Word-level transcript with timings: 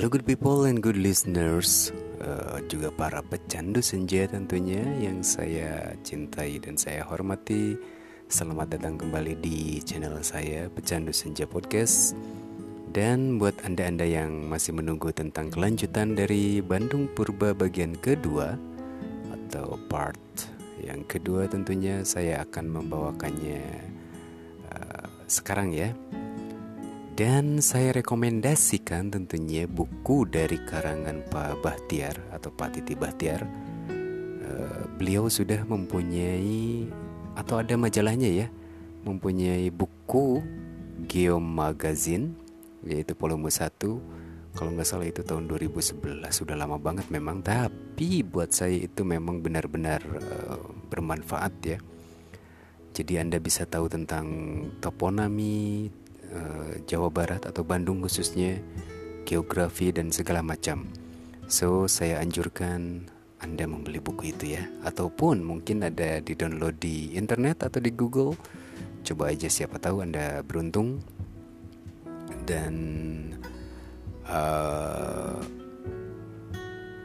Halo 0.00 0.16
good 0.16 0.24
people 0.24 0.64
and 0.64 0.80
good 0.80 0.96
listeners. 0.96 1.92
Uh, 2.24 2.56
Juga 2.72 2.88
para 2.88 3.20
pecandu 3.20 3.84
senja 3.84 4.24
tentunya 4.24 4.80
Yang 4.96 5.36
saya 5.36 5.92
cintai 6.00 6.56
dan 6.56 6.80
saya 6.80 7.04
hormati. 7.04 7.76
Selamat 8.24 8.72
datang 8.72 8.96
kembali 8.96 9.36
di 9.44 9.76
channel 9.84 10.16
saya 10.24 10.72
Pecandu 10.72 11.12
Senja 11.12 11.44
Podcast. 11.44 12.16
Dan 12.88 13.36
buat 13.36 13.52
anda-anda 13.60 14.08
yang 14.08 14.48
masih 14.48 14.72
menunggu 14.72 15.12
tentang 15.12 15.52
kelanjutan 15.52 16.16
dari 16.16 16.64
Bandung 16.64 17.04
Purba 17.12 17.52
bagian 17.52 17.92
kedua 17.92 18.56
Atau 19.28 19.76
part 19.92 20.16
yang 20.80 21.04
kedua 21.04 21.44
tentunya 21.44 22.08
saya 22.08 22.40
akan 22.48 22.72
membawakannya 22.72 23.68
uh, 24.64 25.04
sekarang 25.28 25.76
ya 25.76 25.92
dan 27.20 27.60
saya 27.60 28.00
rekomendasikan 28.00 29.12
tentunya 29.12 29.68
buku 29.68 30.24
dari 30.24 30.56
karangan 30.56 31.20
Pak 31.28 31.60
Bahtiar 31.60 32.16
atau 32.32 32.48
Pak 32.48 32.80
Titi 32.80 32.96
Bahtiar. 32.96 33.44
Uh, 34.40 34.88
beliau 34.96 35.28
sudah 35.28 35.60
mempunyai 35.68 36.88
atau 37.36 37.60
ada 37.60 37.76
majalahnya 37.76 38.24
ya, 38.24 38.48
mempunyai 39.04 39.68
buku 39.68 40.40
Geo 41.04 41.36
Magazine 41.36 42.32
yaitu 42.88 43.12
volume 43.12 43.52
1 43.52 43.68
kalau 44.56 44.72
nggak 44.72 44.88
salah 44.88 45.04
itu 45.04 45.20
tahun 45.20 45.44
2011 45.44 46.00
sudah 46.32 46.56
lama 46.56 46.80
banget 46.80 47.04
memang 47.12 47.44
tapi 47.44 48.24
buat 48.24 48.48
saya 48.56 48.88
itu 48.88 49.04
memang 49.04 49.44
benar-benar 49.44 50.00
uh, 50.24 50.72
bermanfaat 50.88 51.52
ya. 51.68 51.76
Jadi 52.96 53.20
anda 53.20 53.36
bisa 53.36 53.68
tahu 53.68 53.92
tentang 53.92 54.24
toponami 54.80 55.92
Eh, 56.30 56.86
Jawa 56.86 57.10
Barat 57.10 57.42
atau 57.42 57.66
Bandung 57.66 58.06
khususnya, 58.06 58.62
geografi 59.26 59.90
dan 59.90 60.14
segala 60.14 60.46
macam. 60.46 60.86
So, 61.50 61.90
saya 61.90 62.22
anjurkan 62.22 63.10
Anda 63.42 63.66
membeli 63.66 63.98
buku 63.98 64.30
itu 64.30 64.54
ya, 64.54 64.62
ataupun 64.86 65.42
mungkin 65.42 65.82
ada 65.82 66.22
di 66.22 66.38
download 66.38 66.78
di 66.78 67.18
internet 67.18 67.66
atau 67.66 67.82
di 67.82 67.90
Google. 67.90 68.38
Coba 69.02 69.34
aja 69.34 69.50
siapa 69.50 69.82
tahu 69.82 70.06
Anda 70.06 70.46
beruntung. 70.46 71.02
Dan 72.46 72.74
uh, 74.30 75.34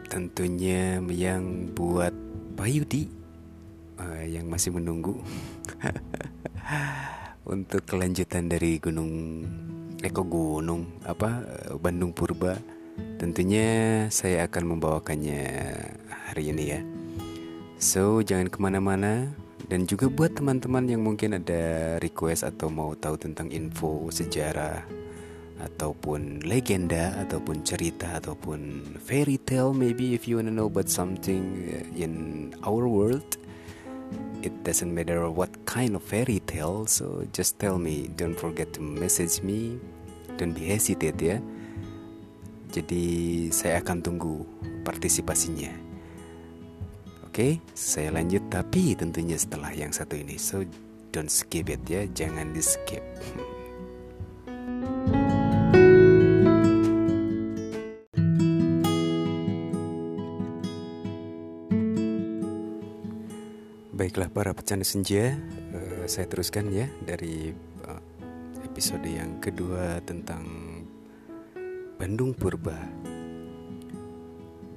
tentunya 0.06 1.02
yang 1.02 1.74
buat 1.74 2.14
Pak 2.54 2.70
Yudi 2.70 3.10
uh, 3.98 4.22
yang 4.22 4.46
masih 4.54 4.70
menunggu 4.70 5.18
untuk 7.46 7.86
kelanjutan 7.86 8.50
dari 8.50 8.82
gunung 8.82 9.46
Eko 10.02 10.26
Gunung? 10.26 11.02
Apa 11.06 11.46
Bandung 11.78 12.12
Purba? 12.12 12.58
Tentunya 13.22 14.06
saya 14.10 14.50
akan 14.50 14.76
membawakannya 14.76 15.42
hari 16.10 16.52
ini 16.52 16.64
ya. 16.66 16.82
So 17.78 18.26
jangan 18.26 18.50
ke 18.50 18.58
mana-mana. 18.58 19.30
Dan 19.66 19.90
juga 19.90 20.06
buat 20.14 20.38
teman-teman 20.38 20.86
yang 20.86 21.02
mungkin 21.02 21.42
ada 21.42 21.98
request 21.98 22.46
atau 22.46 22.70
mau 22.70 22.94
tahu 22.94 23.18
tentang 23.18 23.50
info 23.50 24.06
sejarah 24.14 24.86
ataupun 25.58 26.46
legenda 26.46 27.18
ataupun 27.26 27.66
cerita 27.66 28.22
ataupun 28.22 28.86
fairy 29.02 29.42
tale 29.42 29.74
maybe 29.74 30.14
if 30.14 30.30
you 30.30 30.38
wanna 30.38 30.54
know 30.54 30.70
about 30.70 30.86
something 30.86 31.66
in 31.98 32.54
our 32.62 32.86
world 32.86 33.40
it 34.46 34.54
doesn't 34.62 34.94
matter 34.94 35.26
what 35.30 35.50
kind 35.66 35.98
of 35.98 36.04
fairy 36.06 36.38
tale 36.46 36.86
so 36.86 37.26
just 37.34 37.58
tell 37.58 37.82
me 37.82 38.08
don't 38.14 38.38
forget 38.38 38.74
to 38.74 38.82
message 38.82 39.42
me. 39.42 39.80
Don't 40.36 40.52
be 40.52 40.68
hesitate 40.68 41.16
ya. 41.18 41.40
Jadi 42.70 43.48
saya 43.56 43.80
akan 43.80 44.04
tunggu 44.04 44.44
partisipasinya. 44.84 45.72
Oke 47.26 47.64
saya 47.72 48.12
lanjut 48.12 48.44
tapi 48.52 48.94
tentunya 48.94 49.40
setelah 49.40 49.72
yang 49.72 49.96
satu 49.96 50.20
ini. 50.20 50.36
So 50.36 50.68
don't 51.16 51.32
skip 51.32 51.72
it 51.72 51.82
ya. 51.88 52.04
Jangan 52.12 52.52
di 52.52 52.62
skip 52.62 53.02
Baiklah 64.16 64.32
para 64.32 64.56
pecandu 64.56 64.88
senja, 64.88 65.36
uh, 65.76 66.08
saya 66.08 66.24
teruskan 66.32 66.72
ya 66.72 66.88
dari 67.04 67.52
uh, 67.84 68.00
episode 68.64 69.04
yang 69.04 69.44
kedua 69.44 70.00
tentang 70.08 70.40
Bandung 72.00 72.32
Purba. 72.32 72.80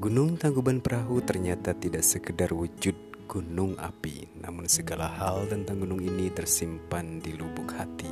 Gunung 0.02 0.34
Tangkuban 0.42 0.82
Perahu 0.82 1.22
ternyata 1.22 1.70
tidak 1.70 2.02
sekedar 2.02 2.50
wujud 2.50 2.98
gunung 3.30 3.78
api, 3.78 4.26
namun 4.42 4.66
segala 4.66 5.06
hal 5.06 5.46
tentang 5.46 5.86
gunung 5.86 6.02
ini 6.02 6.34
tersimpan 6.34 7.22
di 7.22 7.38
lubuk 7.38 7.70
hati 7.78 8.10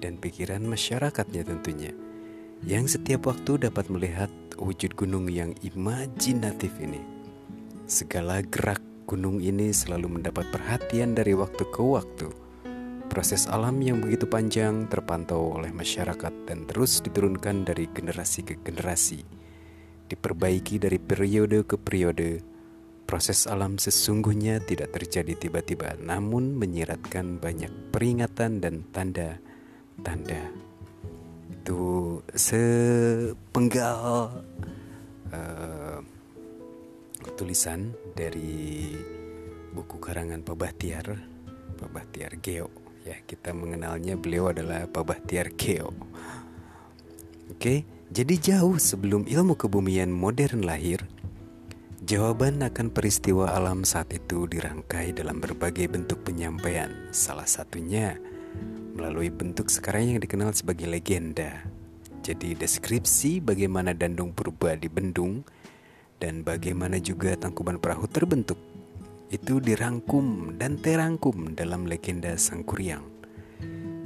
dan 0.00 0.16
pikiran 0.16 0.64
masyarakatnya 0.64 1.44
tentunya, 1.44 1.92
yang 2.64 2.88
setiap 2.88 3.28
waktu 3.28 3.68
dapat 3.68 3.92
melihat 3.92 4.32
wujud 4.56 4.96
gunung 4.96 5.28
yang 5.28 5.52
imajinatif 5.60 6.72
ini. 6.80 7.04
Segala 7.84 8.40
gerak 8.40 8.85
gunung 9.06 9.38
ini 9.38 9.70
selalu 9.70 10.18
mendapat 10.18 10.50
perhatian 10.50 11.14
dari 11.14 11.38
waktu 11.38 11.62
ke 11.70 11.78
waktu. 11.78 12.26
Proses 13.06 13.46
alam 13.46 13.78
yang 13.78 14.02
begitu 14.02 14.26
panjang 14.26 14.90
terpantau 14.90 15.54
oleh 15.54 15.70
masyarakat 15.70 16.34
dan 16.50 16.66
terus 16.66 16.98
diturunkan 17.00 17.62
dari 17.62 17.86
generasi 17.86 18.42
ke 18.42 18.58
generasi. 18.58 19.22
Diperbaiki 20.10 20.82
dari 20.82 20.98
periode 20.98 21.62
ke 21.62 21.78
periode. 21.78 22.42
Proses 23.06 23.46
alam 23.46 23.78
sesungguhnya 23.78 24.58
tidak 24.58 24.98
terjadi 24.98 25.38
tiba-tiba, 25.38 25.94
namun 26.02 26.58
menyiratkan 26.58 27.38
banyak 27.38 27.70
peringatan 27.94 28.58
dan 28.58 28.82
tanda-tanda. 28.90 30.50
Itu 31.54 32.18
sepenggal 32.34 34.42
uh, 35.30 36.02
tulisan 37.34 37.90
dari 38.14 38.94
buku 39.74 39.98
karangan 39.98 40.46
Pak 40.46 40.56
Bahtiar, 40.56 41.18
Pak 41.76 41.90
Bahtiar 41.90 42.38
Geo. 42.38 42.70
Ya, 43.02 43.18
kita 43.26 43.50
mengenalnya 43.50 44.14
beliau 44.14 44.54
adalah 44.54 44.86
Pak 44.86 45.02
Bahtiar 45.02 45.50
Geo. 45.58 45.90
Oke, 47.50 47.82
jadi 48.14 48.34
jauh 48.38 48.78
sebelum 48.78 49.26
ilmu 49.26 49.58
kebumian 49.58 50.14
modern 50.14 50.62
lahir, 50.62 51.02
jawaban 52.06 52.62
akan 52.62 52.94
peristiwa 52.94 53.50
alam 53.50 53.82
saat 53.82 54.14
itu 54.14 54.46
dirangkai 54.46 55.10
dalam 55.10 55.42
berbagai 55.42 55.90
bentuk 55.90 56.22
penyampaian. 56.22 56.90
Salah 57.10 57.46
satunya 57.46 58.14
melalui 58.96 59.28
bentuk 59.28 59.68
sekarang 59.68 60.14
yang 60.14 60.20
dikenal 60.22 60.54
sebagai 60.54 60.86
legenda. 60.88 61.66
Jadi 62.26 62.58
deskripsi 62.58 63.38
bagaimana 63.38 63.94
Dandung 63.94 64.34
Purba 64.34 64.74
di 64.74 64.90
Bendung 64.90 65.46
dan 66.20 66.40
bagaimana 66.42 66.96
juga 67.00 67.36
Tangkuban 67.36 67.80
Perahu 67.80 68.08
terbentuk 68.08 68.56
itu 69.28 69.58
dirangkum 69.58 70.54
dan 70.54 70.78
terangkum 70.78 71.52
dalam 71.58 71.84
legenda 71.90 72.38
Sang 72.38 72.62
Kuryang. 72.62 73.02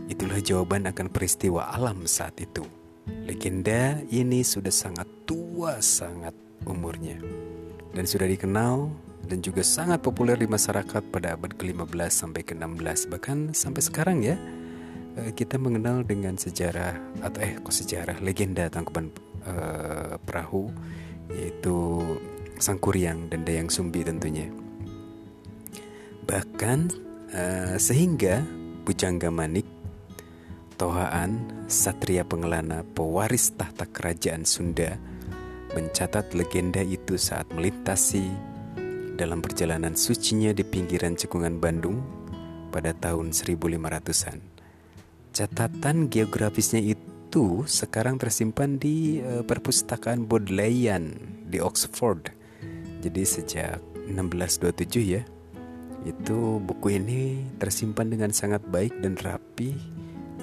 Itulah 0.09 0.41
jawaban 0.41 0.89
akan 0.89 1.13
peristiwa 1.13 1.71
alam 1.71 2.09
saat 2.09 2.41
itu. 2.41 2.65
Legenda 3.29 4.01
ini 4.09 4.41
sudah 4.41 4.73
sangat 4.73 5.07
tua 5.29 5.79
sangat 5.79 6.33
umurnya 6.65 7.21
dan 7.95 8.05
sudah 8.07 8.27
dikenal 8.27 8.91
dan 9.27 9.39
juga 9.45 9.63
sangat 9.63 10.01
populer 10.01 10.39
di 10.39 10.49
masyarakat 10.49 11.03
pada 11.13 11.37
abad 11.37 11.53
ke-15 11.55 12.11
sampai 12.11 12.43
ke-16 12.43 12.99
bahkan 13.11 13.39
sampai 13.53 13.83
sekarang 13.83 14.19
ya 14.25 14.37
eh, 15.21 15.31
kita 15.35 15.59
mengenal 15.61 16.03
dengan 16.07 16.35
sejarah 16.39 16.97
atau 17.23 17.39
eh 17.43 17.59
kok 17.61 17.75
sejarah 17.75 18.19
legenda 18.23 18.67
Tangkuban 18.71 19.13
uh, 19.47 20.17
Perahu 20.23 20.71
yaitu 21.35 22.03
Sang 22.61 22.77
Kuryang 22.77 23.33
dan 23.33 23.47
Dayang 23.47 23.73
Sumbi 23.73 24.05
tentunya. 24.05 24.51
Bahkan 26.29 26.79
uh, 27.33 27.77
sehingga 27.81 28.45
Pujangga 28.85 29.33
Manik, 29.33 29.65
Tohaan, 30.77 31.65
Satria 31.69 32.25
Pengelana, 32.25 32.85
pewaris 32.85 33.53
tahta 33.57 33.89
kerajaan 33.89 34.45
Sunda, 34.45 34.97
mencatat 35.77 36.33
legenda 36.37 36.81
itu 36.81 37.17
saat 37.17 37.49
melintasi 37.53 38.29
dalam 39.21 39.45
perjalanan 39.45 39.93
sucinya 39.93 40.51
di 40.57 40.65
pinggiran 40.65 41.17
cekungan 41.17 41.61
Bandung 41.61 42.01
pada 42.73 42.97
tahun 42.97 43.37
1500-an. 43.37 44.41
Catatan 45.31 46.09
geografisnya 46.09 46.81
itu 46.81 47.10
itu 47.31 47.63
sekarang 47.63 48.19
tersimpan 48.19 48.75
di 48.75 49.23
uh, 49.23 49.47
perpustakaan 49.47 50.27
Bodleian 50.27 51.15
di 51.47 51.63
Oxford. 51.63 52.35
Jadi 53.07 53.23
sejak 53.23 53.79
1627 54.11 55.15
ya. 55.15 55.23
Itu 56.03 56.59
buku 56.59 56.99
ini 56.99 57.47
tersimpan 57.63 58.11
dengan 58.11 58.35
sangat 58.35 58.67
baik 58.67 58.99
dan 58.99 59.15
rapi 59.15 59.79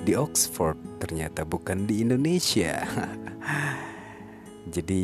di 0.08 0.16
Oxford 0.16 0.80
ternyata 1.04 1.44
bukan 1.44 1.84
di 1.84 2.08
Indonesia. 2.08 2.80
Jadi 4.76 5.04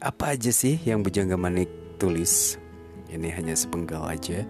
apa 0.00 0.32
aja 0.32 0.48
sih 0.48 0.80
yang 0.88 1.04
Bujangga 1.04 1.36
Manik 1.36 2.00
tulis? 2.00 2.56
Ini 3.12 3.28
hanya 3.36 3.52
sepenggal 3.52 4.08
aja. 4.08 4.48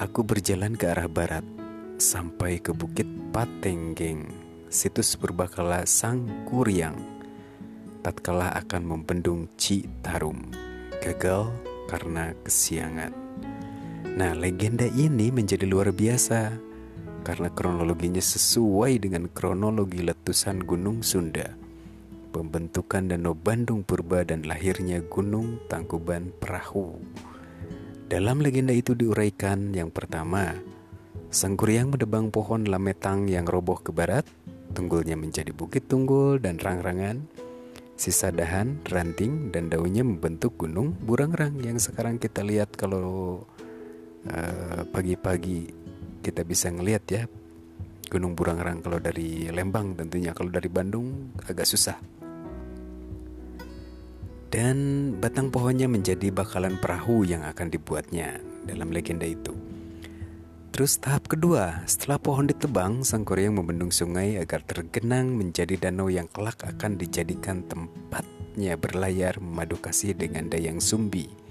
Aku 0.00 0.24
berjalan 0.24 0.72
ke 0.72 0.88
arah 0.88 1.04
barat 1.04 1.44
sampai 2.00 2.64
ke 2.64 2.72
Bukit 2.72 3.04
Patenggeng, 3.28 4.47
situs 4.68 5.16
berbakala 5.16 5.88
Sang 5.88 6.28
Kuryang. 6.44 6.96
Tatkala 8.04 8.52
akan 8.52 8.82
membendung 8.84 9.48
Citarum, 9.56 10.52
gagal 11.00 11.48
karena 11.88 12.36
kesiangan. 12.44 13.12
Nah, 14.14 14.36
legenda 14.36 14.84
ini 14.84 15.32
menjadi 15.32 15.64
luar 15.64 15.88
biasa 15.92 16.52
karena 17.24 17.48
kronologinya 17.52 18.20
sesuai 18.20 19.08
dengan 19.08 19.28
kronologi 19.32 20.04
letusan 20.04 20.64
Gunung 20.64 21.00
Sunda, 21.00 21.56
pembentukan 22.32 23.08
Danau 23.08 23.32
Bandung 23.32 23.84
Purba 23.84 24.24
dan 24.24 24.44
lahirnya 24.44 25.00
Gunung 25.00 25.64
Tangkuban 25.72 26.32
Perahu. 26.36 27.00
Dalam 28.08 28.40
legenda 28.40 28.72
itu 28.72 28.96
diuraikan 28.96 29.72
yang 29.76 29.92
pertama, 29.92 30.56
Sang 31.28 31.60
Kuryang 31.60 31.92
mendebang 31.92 32.32
pohon 32.32 32.64
lametang 32.64 33.28
yang 33.28 33.44
roboh 33.44 33.76
ke 33.76 33.92
barat, 33.92 34.24
tunggulnya 34.72 35.16
menjadi 35.16 35.52
bukit 35.54 35.88
tunggul 35.88 36.38
dan 36.42 36.60
rang-rangan, 36.60 37.24
sisa 37.98 38.30
dahan, 38.30 38.78
ranting, 38.88 39.50
dan 39.50 39.68
daunnya 39.72 40.06
membentuk 40.06 40.54
gunung 40.60 40.94
burangrang 41.02 41.58
yang 41.60 41.80
sekarang 41.82 42.16
kita 42.20 42.46
lihat 42.46 42.72
kalau 42.76 43.42
uh, 44.28 44.82
pagi-pagi 44.90 45.72
kita 46.22 46.42
bisa 46.44 46.68
ngelihat 46.68 47.04
ya. 47.08 47.22
Gunung 48.08 48.32
Burangrang 48.32 48.80
kalau 48.80 48.96
dari 48.96 49.52
Lembang 49.52 49.92
tentunya 49.92 50.32
kalau 50.32 50.48
dari 50.48 50.72
Bandung 50.72 51.36
agak 51.44 51.68
susah. 51.68 52.00
Dan 54.48 54.76
batang 55.20 55.52
pohonnya 55.52 55.92
menjadi 55.92 56.32
bakalan 56.32 56.80
perahu 56.80 57.28
yang 57.28 57.44
akan 57.44 57.68
dibuatnya. 57.68 58.40
Dalam 58.64 58.88
legenda 58.92 59.28
itu. 59.28 59.67
Terus 60.70 61.00
tahap 61.02 61.26
kedua, 61.26 61.82
setelah 61.90 62.22
pohon 62.22 62.46
ditebang, 62.46 63.02
sang 63.02 63.26
Koryang 63.26 63.58
membendung 63.58 63.90
sungai 63.90 64.38
agar 64.38 64.62
tergenang 64.62 65.34
menjadi 65.34 65.88
danau 65.88 66.06
yang 66.06 66.30
kelak 66.30 66.62
akan 66.62 66.94
dijadikan 66.94 67.66
tempatnya 67.66 68.78
berlayar 68.78 69.42
memadu 69.42 69.80
kasih 69.80 70.14
dengan 70.14 70.46
Dayang 70.46 70.78
Sumbi 70.78 71.48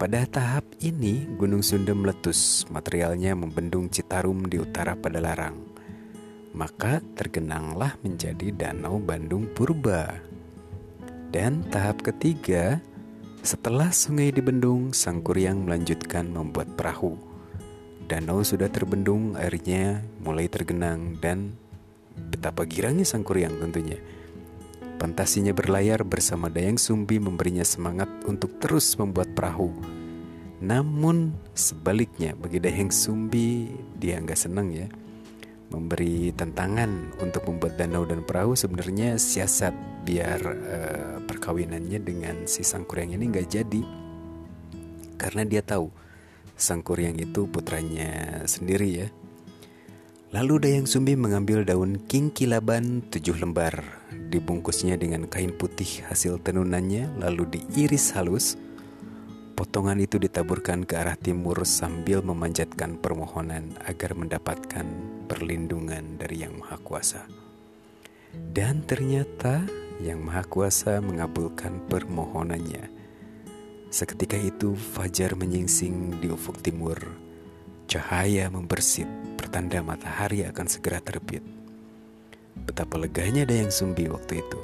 pada 0.00 0.24
tahap 0.24 0.64
ini, 0.80 1.28
Gunung 1.36 1.60
Sunda 1.60 1.92
meletus, 1.92 2.64
materialnya 2.72 3.36
membendung 3.36 3.92
Citarum 3.92 4.48
di 4.48 4.56
utara 4.56 4.96
pada 4.96 5.20
larang. 5.20 5.60
Maka 6.56 7.04
tergenanglah 7.20 8.00
menjadi 8.00 8.48
Danau 8.48 8.96
Bandung 8.96 9.44
Purba. 9.52 10.24
Dan 11.28 11.68
tahap 11.68 12.00
ketiga, 12.00 12.80
setelah 13.44 13.92
sungai 13.92 14.32
dibendung, 14.32 14.96
Sang 14.96 15.20
Kuryang 15.20 15.68
melanjutkan 15.68 16.32
membuat 16.32 16.72
perahu. 16.80 17.29
Danau 18.10 18.42
sudah 18.42 18.66
terbendung, 18.66 19.38
airnya 19.38 20.02
mulai 20.18 20.50
tergenang 20.50 21.14
dan 21.22 21.54
betapa 22.18 22.66
girangnya 22.66 23.06
Sang 23.06 23.22
Kuryang 23.22 23.62
tentunya. 23.62 24.02
Fantasinya 24.98 25.54
berlayar 25.54 26.02
bersama 26.02 26.50
Dayang 26.50 26.74
Sumbi 26.74 27.22
memberinya 27.22 27.62
semangat 27.62 28.10
untuk 28.26 28.58
terus 28.58 28.98
membuat 28.98 29.30
perahu. 29.38 29.70
Namun 30.58 31.38
sebaliknya 31.54 32.34
bagi 32.34 32.58
Dayang 32.58 32.90
Sumbi 32.90 33.70
dia 33.94 34.18
nggak 34.18 34.42
senang 34.42 34.74
ya 34.74 34.90
memberi 35.70 36.34
tantangan 36.34 37.14
untuk 37.22 37.46
membuat 37.46 37.78
danau 37.78 38.02
dan 38.02 38.26
perahu 38.26 38.58
sebenarnya 38.58 39.14
siasat 39.22 39.70
biar 40.02 40.40
uh, 40.42 41.16
perkawinannya 41.30 42.02
dengan 42.02 42.36
si 42.50 42.66
Sangkuryang 42.66 43.14
ini 43.14 43.30
nggak 43.30 43.48
jadi 43.48 43.82
karena 45.14 45.46
dia 45.46 45.62
tahu 45.62 46.09
Sangkuryang 46.60 47.16
itu 47.16 47.48
putranya 47.48 48.44
sendiri 48.44 48.88
ya 48.92 49.08
Lalu 50.30 50.62
Dayang 50.62 50.86
Sumbi 50.86 51.18
mengambil 51.18 51.66
daun 51.66 52.06
kingkilaban 52.06 53.02
tujuh 53.10 53.34
lembar, 53.42 53.82
dibungkusnya 54.30 54.94
dengan 54.94 55.26
kain 55.26 55.50
putih 55.50 56.06
hasil 56.06 56.38
tenunannya, 56.38 57.18
lalu 57.18 57.58
diiris 57.58 58.14
halus. 58.14 58.54
Potongan 59.58 59.98
itu 59.98 60.22
ditaburkan 60.22 60.86
ke 60.86 61.02
arah 61.02 61.18
timur 61.18 61.66
sambil 61.66 62.22
memanjatkan 62.22 63.02
permohonan 63.02 63.74
agar 63.82 64.14
mendapatkan 64.14 64.86
perlindungan 65.26 66.14
dari 66.14 66.46
Yang 66.46 66.62
Maha 66.62 66.78
Kuasa. 66.78 67.26
Dan 68.30 68.86
ternyata 68.86 69.66
Yang 69.98 70.30
Maha 70.30 70.46
Kuasa 70.46 71.02
mengabulkan 71.02 71.82
permohonannya. 71.90 72.99
Seketika 73.90 74.38
itu 74.38 74.78
fajar 74.78 75.34
menyingsing 75.34 76.22
di 76.22 76.30
ufuk 76.30 76.62
timur. 76.62 76.94
Cahaya 77.90 78.46
membersit 78.46 79.10
pertanda 79.34 79.82
matahari 79.82 80.46
akan 80.46 80.66
segera 80.70 81.02
terbit. 81.02 81.42
Betapa 82.54 82.94
leganya 83.02 83.42
Dayang 83.42 83.74
Sumbi 83.74 84.06
waktu 84.06 84.46
itu. 84.46 84.60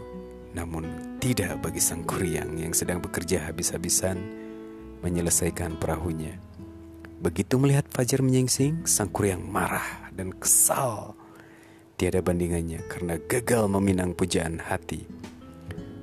Namun 0.54 1.18
tidak 1.18 1.58
bagi 1.58 1.82
sang 1.82 2.06
kuryang 2.06 2.54
yang 2.54 2.70
sedang 2.70 3.02
bekerja 3.02 3.50
habis-habisan 3.50 4.14
menyelesaikan 5.02 5.74
perahunya. 5.74 6.38
Begitu 7.18 7.58
melihat 7.58 7.90
Fajar 7.90 8.22
menyingsing, 8.22 8.86
sang 8.86 9.10
kuryang 9.10 9.42
marah 9.42 10.06
dan 10.14 10.30
kesal. 10.38 11.18
Tiada 11.98 12.22
bandingannya 12.22 12.78
karena 12.86 13.18
gagal 13.26 13.66
meminang 13.74 14.14
pujaan 14.14 14.62
hati. 14.62 15.02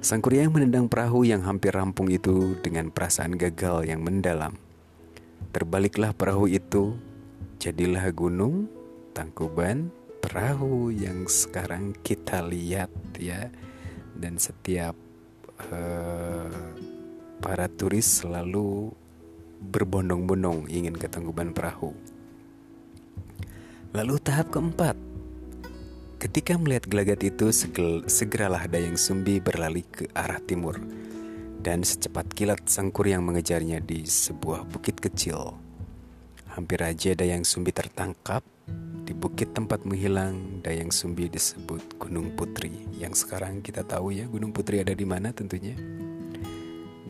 Sang 0.03 0.19
kuryang 0.19 0.51
menendang 0.51 0.91
perahu 0.91 1.23
yang 1.23 1.47
hampir 1.47 1.71
rampung 1.71 2.11
itu 2.11 2.59
dengan 2.59 2.91
perasaan 2.91 3.39
gagal 3.39 3.87
yang 3.87 4.03
mendalam. 4.03 4.51
Terbaliklah 5.55 6.11
perahu 6.11 6.51
itu 6.51 6.99
jadilah 7.55 8.11
gunung 8.11 8.67
Tangkuban 9.15 9.87
perahu 10.19 10.91
yang 10.91 11.23
sekarang 11.23 11.95
kita 12.03 12.43
lihat 12.43 12.91
ya 13.15 13.47
dan 14.11 14.35
setiap 14.35 14.91
uh, 15.71 16.51
para 17.39 17.71
turis 17.71 18.27
selalu 18.27 18.91
berbondong-bondong 19.71 20.67
ingin 20.67 20.99
ke 20.99 21.07
Tangkuban 21.07 21.55
Perahu. 21.55 21.95
Lalu 23.95 24.19
tahap 24.19 24.51
keempat, 24.51 24.99
ketika 26.33 26.57
melihat 26.57 26.89
gelagat 26.89 27.29
itu 27.29 27.53
segeralah 28.09 28.65
Dayang 28.65 28.97
Sumbi 28.97 29.37
berlari 29.37 29.85
ke 29.85 30.09
arah 30.17 30.41
timur. 30.41 30.81
Dan 31.61 31.85
secepat 31.85 32.25
kilat 32.33 32.65
sangkur 32.65 33.05
yang 33.05 33.21
mengejarnya 33.21 33.77
di 33.77 34.01
sebuah 34.01 34.65
bukit 34.65 34.97
kecil. 34.97 35.53
Hampir 36.57 36.81
aja 36.81 37.13
Dayang 37.13 37.45
Sumbi 37.45 37.69
tertangkap 37.69 38.41
di 39.05 39.13
bukit 39.13 39.53
tempat 39.53 39.85
menghilang 39.85 40.65
Dayang 40.65 40.89
Sumbi 40.89 41.29
disebut 41.29 42.01
Gunung 42.01 42.33
Putri. 42.33 42.81
Yang 42.97 43.29
sekarang 43.29 43.61
kita 43.61 43.85
tahu 43.85 44.17
ya 44.17 44.25
Gunung 44.25 44.57
Putri 44.57 44.81
ada 44.81 44.97
di 44.97 45.05
mana 45.05 45.29
tentunya. 45.37 45.77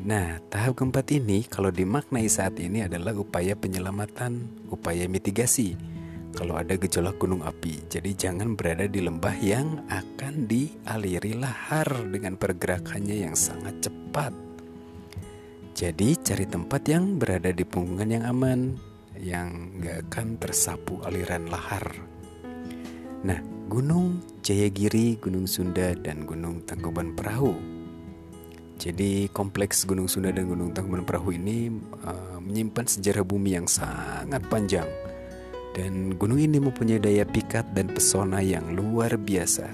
Nah 0.04 0.44
tahap 0.52 0.76
keempat 0.76 1.16
ini 1.16 1.48
kalau 1.48 1.72
dimaknai 1.72 2.28
saat 2.28 2.60
ini 2.60 2.84
adalah 2.84 3.16
upaya 3.16 3.56
penyelamatan 3.56 4.52
Upaya 4.68 5.08
mitigasi 5.08 5.93
Kalau 6.34 6.58
ada 6.58 6.74
gejolak 6.74 7.22
gunung 7.22 7.46
api 7.46 7.86
Jadi 7.88 8.18
jangan 8.18 8.58
berada 8.58 8.90
di 8.90 9.06
lembah 9.06 9.38
yang 9.38 9.86
akan 9.86 10.50
dialiri 10.50 11.38
lahar 11.38 11.86
Dengan 12.10 12.36
pergerakannya 12.42 13.22
yang 13.22 13.38
sangat 13.38 13.86
cepat 13.86 14.34
Jadi 15.78 16.18
cari 16.18 16.46
tempat 16.50 16.82
yang 16.90 17.22
berada 17.22 17.54
di 17.54 17.62
punggungan 17.62 18.10
yang 18.10 18.26
aman 18.26 18.94
yang 19.20 19.78
gak 19.82 20.10
akan 20.10 20.28
tersapu 20.42 20.98
aliran 21.06 21.46
lahar. 21.48 21.86
Nah, 23.24 23.40
Gunung 23.70 24.20
Jayagiri, 24.44 25.18
Gunung 25.22 25.48
Sunda, 25.48 25.96
dan 25.96 26.28
Gunung 26.28 26.66
Tangkuban 26.68 27.16
Perahu. 27.16 27.56
Jadi 28.76 29.32
kompleks 29.32 29.88
Gunung 29.88 30.12
Sunda 30.12 30.34
dan 30.34 30.50
Gunung 30.50 30.76
Tangkuban 30.76 31.08
Perahu 31.08 31.32
ini 31.32 31.72
uh, 32.04 32.38
menyimpan 32.44 32.84
sejarah 32.84 33.24
bumi 33.24 33.56
yang 33.56 33.68
sangat 33.70 34.44
panjang. 34.52 34.90
Dan 35.74 36.14
gunung 36.22 36.38
ini 36.38 36.62
mempunyai 36.62 37.02
daya 37.02 37.26
pikat 37.26 37.74
dan 37.74 37.90
pesona 37.90 38.46
yang 38.46 38.78
luar 38.78 39.18
biasa. 39.18 39.66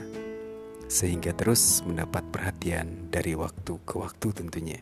Sehingga 0.88 1.36
terus 1.36 1.84
mendapat 1.84 2.24
perhatian 2.32 3.12
dari 3.12 3.36
waktu 3.36 3.76
ke 3.84 4.00
waktu 4.00 4.32
tentunya. 4.32 4.80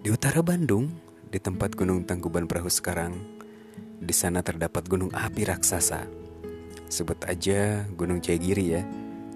Di 0.00 0.08
utara 0.14 0.40
Bandung, 0.46 0.94
di 1.26 1.42
tempat 1.42 1.74
Gunung 1.74 2.06
Tangkuban 2.06 2.46
Perahu 2.46 2.70
sekarang, 2.70 3.18
di 3.98 4.14
sana 4.14 4.46
terdapat 4.46 4.86
gunung 4.86 5.10
api 5.10 5.42
raksasa. 5.42 6.06
Sebut 6.86 7.18
aja 7.26 7.84
Gunung 7.98 8.22
Jayagiri 8.22 8.78
ya. 8.78 8.82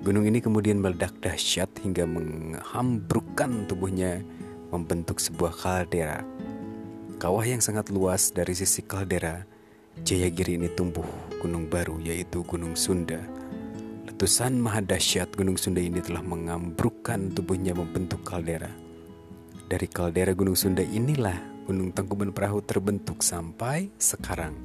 Gunung 0.06 0.24
ini 0.24 0.38
kemudian 0.38 0.78
meledak 0.78 1.18
dahsyat 1.18 1.68
hingga 1.82 2.06
menghambrukkan 2.06 3.66
tubuhnya 3.66 4.22
membentuk 4.70 5.18
sebuah 5.18 5.52
kaldera. 5.52 6.22
Kawah 7.18 7.44
yang 7.44 7.60
sangat 7.60 7.90
luas 7.90 8.30
dari 8.30 8.54
sisi 8.56 8.80
kaldera, 8.80 9.44
Jayagiri 10.02 10.58
ini 10.58 10.66
tumbuh 10.74 11.06
gunung 11.38 11.70
baru 11.70 12.02
yaitu 12.02 12.42
Gunung 12.42 12.74
Sunda. 12.74 13.22
Letusan 14.10 14.58
maha 14.58 14.82
dahsyat 14.82 15.30
Gunung 15.38 15.54
Sunda 15.54 15.78
ini 15.78 16.02
telah 16.02 16.18
mengambrukkan 16.18 17.30
tubuhnya 17.30 17.78
membentuk 17.78 18.26
kaldera. 18.26 18.74
Dari 19.70 19.86
kaldera 19.86 20.34
Gunung 20.34 20.58
Sunda 20.58 20.82
inilah 20.82 21.38
Gunung 21.70 21.94
Tangkuban 21.94 22.34
Perahu 22.34 22.58
terbentuk 22.66 23.22
sampai 23.22 23.94
sekarang. 23.94 24.58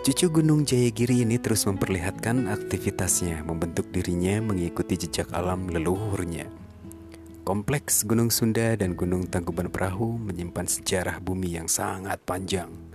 Cucu 0.00 0.40
Gunung 0.40 0.64
Jayagiri 0.64 1.28
ini 1.28 1.36
terus 1.36 1.68
memperlihatkan 1.68 2.48
aktivitasnya, 2.48 3.44
membentuk 3.44 3.92
dirinya 3.92 4.40
mengikuti 4.40 4.96
jejak 4.96 5.28
alam 5.36 5.68
leluhurnya. 5.68 6.48
Kompleks 7.44 8.08
Gunung 8.08 8.32
Sunda 8.32 8.72
dan 8.72 8.96
Gunung 8.96 9.28
Tangkuban 9.28 9.68
Perahu 9.68 10.16
menyimpan 10.16 10.64
sejarah 10.64 11.20
bumi 11.20 11.60
yang 11.60 11.68
sangat 11.68 12.18
panjang. 12.24 12.91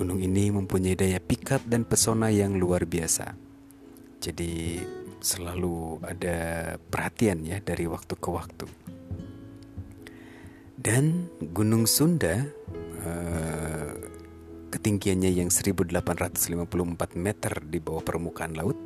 Gunung 0.00 0.24
ini 0.24 0.48
mempunyai 0.48 0.96
daya 0.96 1.20
pikat 1.20 1.68
dan 1.68 1.84
pesona 1.84 2.32
yang 2.32 2.56
luar 2.56 2.88
biasa. 2.88 3.36
Jadi 4.16 4.80
selalu 5.20 6.00
ada 6.00 6.36
perhatian 6.80 7.44
ya 7.44 7.60
dari 7.60 7.84
waktu 7.84 8.16
ke 8.16 8.28
waktu. 8.32 8.64
Dan 10.80 11.28
Gunung 11.52 11.84
Sunda 11.84 12.48
uh, 13.04 13.92
ketinggiannya 14.72 15.36
yang 15.36 15.52
1854 15.52 16.64
meter 17.20 17.60
di 17.68 17.76
bawah 17.76 18.00
permukaan 18.00 18.56
laut 18.56 18.80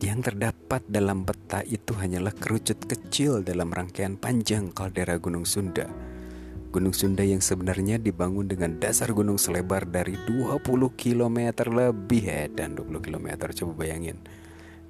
yang 0.00 0.24
terdapat 0.24 0.80
dalam 0.88 1.28
peta 1.28 1.60
itu 1.60 1.92
hanyalah 1.92 2.32
kerucut 2.32 2.80
kecil 2.88 3.44
dalam 3.44 3.68
rangkaian 3.68 4.16
panjang 4.16 4.72
kaldera 4.72 5.20
Gunung 5.20 5.44
Sunda 5.44 6.13
Gunung 6.74 6.90
Sunda 6.90 7.22
yang 7.22 7.38
sebenarnya 7.38 8.02
dibangun 8.02 8.50
dengan 8.50 8.82
dasar 8.82 9.14
gunung 9.14 9.38
selebar 9.38 9.86
dari 9.86 10.18
20 10.26 10.58
km 10.98 11.38
lebih 11.70 12.26
ya 12.26 12.50
dan 12.50 12.74
20 12.74 12.98
km 12.98 13.46
coba 13.62 13.86
bayangin. 13.86 14.18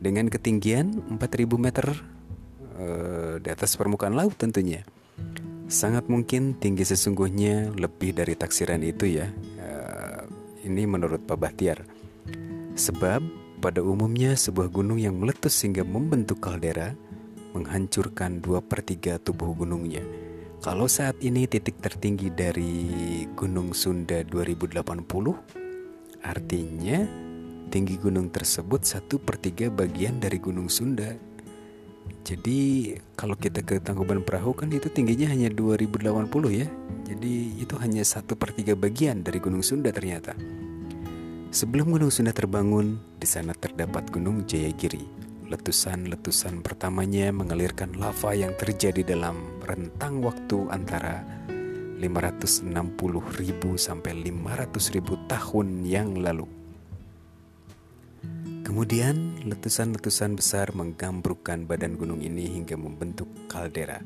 Dengan 0.01 0.33
ketinggian 0.33 1.05
4000 1.21 1.21
meter 1.61 1.85
uh, 2.81 3.37
di 3.37 3.49
atas 3.53 3.77
permukaan 3.77 4.17
laut 4.17 4.33
tentunya. 4.33 4.81
Sangat 5.69 6.09
mungkin 6.09 6.57
tinggi 6.57 6.89
sesungguhnya 6.89 7.77
lebih 7.77 8.17
dari 8.17 8.33
taksiran 8.33 8.81
itu 8.81 9.21
ya. 9.21 9.29
Uh, 9.61 10.25
ini 10.65 10.89
menurut 10.89 11.21
Pak 11.29 11.37
Bahtiar. 11.37 11.85
Sebab 12.81 13.21
pada 13.61 13.85
umumnya 13.85 14.33
sebuah 14.33 14.73
gunung 14.73 14.97
yang 14.97 15.21
meletus 15.21 15.61
hingga 15.61 15.85
membentuk 15.85 16.41
kaldera 16.41 16.97
menghancurkan 17.53 18.41
2 18.41 18.65
per 18.65 18.81
3 18.81 19.21
tubuh 19.21 19.53
gunungnya 19.53 20.24
kalau 20.65 20.89
saat 20.89 21.21
ini 21.21 21.45
titik 21.45 21.77
tertinggi 21.77 22.33
dari 22.33 22.89
Gunung 23.37 23.77
Sunda 23.77 24.25
2080, 24.25 24.81
artinya 26.25 27.05
tinggi 27.69 28.01
gunung 28.01 28.33
tersebut 28.33 28.81
satu 28.81 29.21
per 29.21 29.37
tiga 29.37 29.69
bagian 29.69 30.17
dari 30.25 30.41
Gunung 30.41 30.73
Sunda. 30.73 31.13
Jadi 32.25 32.97
kalau 33.13 33.37
kita 33.37 33.61
ke 33.61 33.77
Tangkuban 33.77 34.25
Perahu 34.25 34.57
kan 34.57 34.73
itu 34.73 34.89
tingginya 34.89 35.29
hanya 35.37 35.53
2080 35.53 36.33
ya. 36.49 36.65
Jadi 37.13 37.61
itu 37.61 37.77
hanya 37.85 38.01
satu 38.01 38.33
per 38.33 38.57
tiga 38.57 38.73
bagian 38.73 39.21
dari 39.21 39.45
Gunung 39.45 39.61
Sunda 39.61 39.93
ternyata. 39.93 40.33
Sebelum 41.53 41.93
Gunung 41.93 42.09
Sunda 42.09 42.33
terbangun, 42.33 42.97
di 43.21 43.29
sana 43.29 43.53
terdapat 43.53 44.09
Gunung 44.09 44.49
Jayagiri 44.49 45.24
letusan-letusan 45.55 46.67
pertamanya 46.67 47.31
mengalirkan 47.31 47.95
lava 47.95 48.35
yang 48.35 48.59
terjadi 48.59 49.07
dalam 49.07 49.39
rentang 49.63 50.19
waktu 50.19 50.67
antara 50.67 51.23
560.000 52.03 52.75
sampai 53.79 54.13
500.000 54.19 55.31
tahun 55.31 55.69
yang 55.87 56.19
lalu. 56.19 56.51
Kemudian 58.67 59.47
letusan-letusan 59.47 60.35
besar 60.35 60.75
menggambrukkan 60.75 61.71
badan 61.71 61.95
gunung 61.95 62.19
ini 62.19 62.51
hingga 62.51 62.75
membentuk 62.75 63.31
kaldera. 63.47 64.03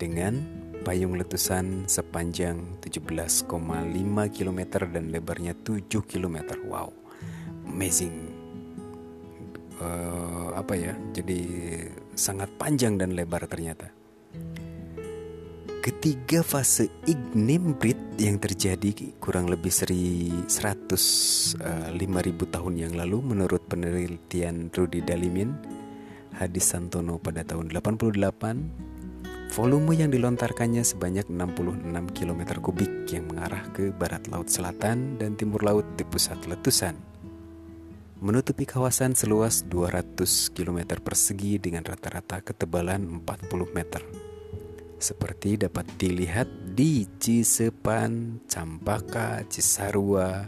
Dengan 0.00 0.40
payung 0.80 1.20
letusan 1.20 1.84
sepanjang 1.92 2.80
17,5 2.80 3.44
km 4.32 4.60
dan 4.88 5.04
lebarnya 5.12 5.52
7 5.60 5.84
km. 6.08 6.56
Wow, 6.64 6.96
amazing 7.68 8.41
uh, 9.82 10.54
apa 10.54 10.78
ya 10.78 10.94
jadi 11.10 11.40
sangat 12.14 12.54
panjang 12.54 12.94
dan 12.94 13.18
lebar 13.18 13.50
ternyata. 13.50 13.90
Ketiga 15.82 16.46
fase 16.46 16.94
ignimbrит 17.10 17.98
yang 18.14 18.38
terjadi 18.38 19.18
kurang 19.18 19.50
lebih 19.50 19.74
seri 19.74 20.30
100 20.46 20.54
uh, 21.58 21.90
5000 21.90 22.54
tahun 22.54 22.74
yang 22.78 22.94
lalu 22.94 23.18
menurut 23.34 23.66
penelitian 23.66 24.70
Rudi 24.70 25.02
Dalimin 25.02 25.50
Hadis 26.38 26.70
Santono 26.70 27.18
pada 27.18 27.42
tahun 27.42 27.74
88 27.74 28.14
volume 29.52 29.92
yang 29.98 30.14
dilontarkannya 30.14 30.86
sebanyak 30.86 31.26
66 31.26 31.84
km 32.14 32.40
kubik 32.62 33.10
yang 33.10 33.26
mengarah 33.26 33.66
ke 33.74 33.90
barat 33.90 34.22
laut 34.30 34.48
selatan 34.48 35.18
dan 35.18 35.34
timur 35.34 35.66
laut 35.66 35.84
di 35.98 36.06
pusat 36.06 36.38
letusan 36.46 37.11
menutupi 38.22 38.62
kawasan 38.62 39.18
seluas 39.18 39.66
200 39.66 40.54
km 40.54 41.02
persegi 41.02 41.58
dengan 41.58 41.82
rata-rata 41.82 42.38
ketebalan 42.38 43.02
40 43.26 43.74
meter. 43.74 43.98
Seperti 45.02 45.58
dapat 45.58 45.90
dilihat 45.98 46.46
di 46.78 47.02
Cisepan, 47.18 48.38
Campaka, 48.46 49.42
Cisarua, 49.50 50.46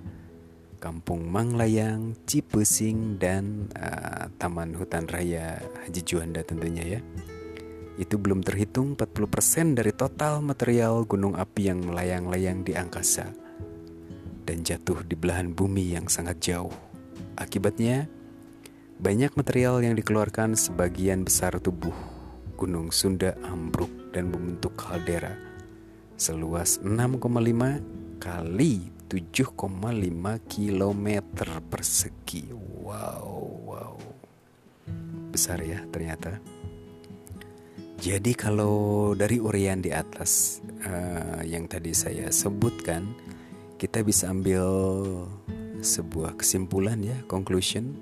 Kampung 0.79 1.27
Manglayang, 1.27 2.15
Cipesing, 2.23 3.19
dan 3.19 3.67
uh, 3.75 4.31
Taman 4.39 4.79
Hutan 4.79 5.11
Raya 5.11 5.59
Haji 5.83 6.03
Juanda 6.07 6.47
tentunya 6.47 6.87
ya. 6.87 7.01
Itu 7.99 8.23
belum 8.23 8.47
terhitung 8.47 8.95
40% 8.95 9.75
dari 9.75 9.91
total 9.91 10.47
material 10.47 11.03
gunung 11.11 11.35
api 11.35 11.75
yang 11.75 11.83
melayang-layang 11.83 12.63
di 12.63 12.79
angkasa 12.79 13.35
dan 14.47 14.63
jatuh 14.63 15.03
di 15.03 15.19
belahan 15.19 15.51
bumi 15.51 15.99
yang 15.99 16.07
sangat 16.07 16.39
jauh. 16.39 16.94
Akibatnya, 17.35 18.07
banyak 19.03 19.35
material 19.35 19.83
yang 19.83 19.99
dikeluarkan 19.99 20.55
sebagian 20.55 21.27
besar 21.27 21.59
tubuh 21.59 21.95
Gunung 22.55 22.95
Sunda 22.95 23.35
ambruk 23.43 23.91
dan 24.15 24.31
membentuk 24.31 24.79
kaldera 24.79 25.35
seluas 26.15 26.79
6,5 26.79 28.23
kali 28.23 28.95
7,5 29.11 29.59
km 30.47 31.07
persegi. 31.67 32.55
Wow, 32.55 33.27
wow. 33.67 33.95
Besar 35.35 35.59
ya 35.63 35.83
ternyata. 35.91 36.39
Jadi 37.99 38.37
kalau 38.37 39.13
dari 39.17 39.41
urian 39.41 39.81
di 39.81 39.91
atas 39.91 40.61
uh, 40.87 41.41
yang 41.43 41.67
tadi 41.67 41.97
saya 41.97 42.29
sebutkan, 42.29 43.11
kita 43.77 44.07
bisa 44.07 44.31
ambil 44.31 44.65
sebuah 45.85 46.39
kesimpulan 46.41 47.03
ya, 47.05 47.19
conclusion. 47.29 47.95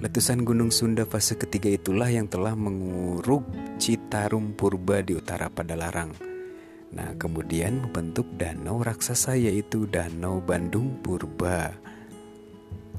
Letusan 0.00 0.48
Gunung 0.48 0.72
Sunda 0.72 1.04
fase 1.04 1.36
ketiga 1.36 1.68
itulah 1.68 2.08
yang 2.08 2.24
telah 2.24 2.56
menguruk 2.56 3.44
Citarum 3.76 4.56
Purba 4.56 5.04
di 5.04 5.12
utara 5.12 5.52
Padalarang. 5.52 6.16
Nah, 6.90 7.14
kemudian 7.20 7.84
membentuk 7.84 8.26
danau 8.34 8.82
raksasa 8.82 9.36
yaitu 9.36 9.84
Danau 9.86 10.40
Bandung 10.40 10.98
Purba. 11.04 11.76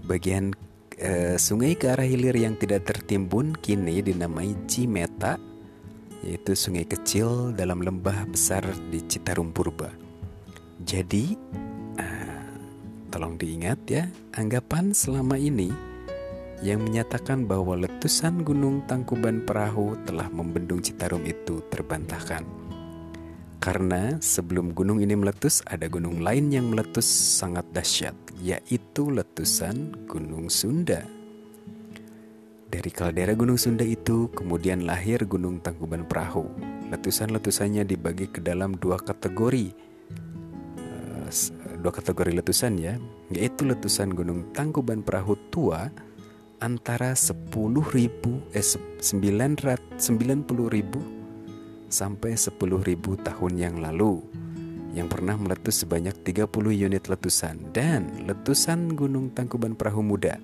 Bagian 0.05 0.53
eh, 1.01 1.35
sungai 1.41 1.73
ke 1.73 1.89
arah 1.91 2.05
hilir 2.05 2.37
yang 2.37 2.55
tidak 2.55 2.87
tertimbun 2.87 3.57
kini 3.57 3.99
dinamai 4.05 4.53
Cimeta, 4.69 5.41
yaitu 6.21 6.53
sungai 6.53 6.85
kecil 6.85 7.51
dalam 7.51 7.81
lembah 7.81 8.29
besar 8.29 8.63
di 8.93 9.01
Citarum 9.09 9.49
Purba. 9.49 10.00
Jadi, 10.81 11.37
Tolong 13.11 13.35
diingat 13.35 13.91
ya, 13.91 14.07
anggapan 14.39 14.95
selama 14.95 15.35
ini 15.35 15.67
yang 16.63 16.79
menyatakan 16.79 17.43
bahwa 17.43 17.75
letusan 17.75 18.39
Gunung 18.39 18.87
Tangkuban 18.87 19.43
Perahu 19.43 19.99
telah 20.07 20.31
membendung 20.31 20.79
Citarum 20.79 21.19
itu 21.27 21.59
terbantahkan. 21.67 22.47
Karena 23.59 24.15
sebelum 24.23 24.71
gunung 24.71 25.03
ini 25.03 25.11
meletus, 25.19 25.59
ada 25.67 25.91
gunung 25.91 26.23
lain 26.23 26.55
yang 26.55 26.71
meletus 26.71 27.03
sangat 27.03 27.67
dahsyat, 27.75 28.15
yaitu 28.39 29.11
letusan 29.11 29.91
Gunung 30.07 30.47
Sunda. 30.47 31.03
Dari 32.71 32.89
kaldera 32.95 33.35
Gunung 33.35 33.59
Sunda 33.59 33.83
itu 33.83 34.31
kemudian 34.31 34.87
lahir 34.87 35.27
Gunung 35.27 35.59
Tangkuban 35.59 36.07
Perahu. 36.07 36.47
Letusan-letusannya 36.95 37.83
dibagi 37.83 38.31
ke 38.31 38.39
dalam 38.39 38.79
dua 38.79 38.95
kategori, 38.95 39.90
dua 41.81 41.91
kategori 41.91 42.37
letusan 42.37 42.77
ya, 42.77 43.01
yaitu 43.33 43.65
letusan 43.65 44.13
Gunung 44.13 44.53
Tangkuban 44.53 45.01
Perahu 45.01 45.35
tua 45.49 45.89
antara 46.61 47.17
10.000 47.17 47.49
eh 48.53 48.61
900 48.61 49.97
90.000 49.97 51.89
sampai 51.89 52.31
10.000 52.37 53.25
tahun 53.25 53.53
yang 53.57 53.81
lalu 53.81 54.21
yang 54.93 55.09
pernah 55.09 55.35
meletus 55.39 55.81
sebanyak 55.83 56.13
30 56.21 56.45
unit 56.69 57.03
letusan 57.09 57.73
dan 57.73 58.29
letusan 58.29 58.93
Gunung 58.93 59.33
Tangkuban 59.33 59.73
Perahu 59.73 60.05
Muda 60.05 60.37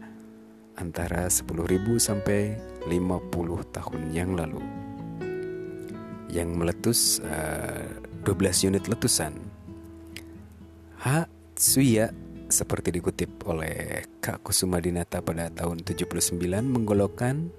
antara 0.74 1.30
10.000 1.30 1.54
sampai 2.02 2.58
50 2.90 3.76
tahun 3.76 4.02
yang 4.10 4.34
lalu 4.34 4.64
yang 6.28 6.56
meletus 6.60 7.24
uh, 7.24 7.88
eh, 7.88 8.28
12 8.28 8.68
unit 8.74 8.84
letusan. 8.92 9.32
Hatsuya 10.98 12.10
seperti 12.48 12.96
dikutip 12.96 13.44
oleh 13.46 14.08
Kak 14.24 14.42
Kusuma 14.42 14.82
Dinata 14.82 15.20
pada 15.22 15.52
tahun 15.52 15.84
79 15.84 16.40
menggolokkan 16.64 17.52